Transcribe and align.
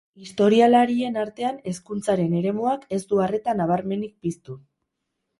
Historialarien 0.25 1.17
artean 1.23 1.59
hezkuntzaren 1.71 2.33
eremuak 2.39 2.87
ez 2.97 2.99
du 3.11 3.19
arreta 3.27 3.55
nabarmenik 3.59 4.15
piztu. 4.27 4.57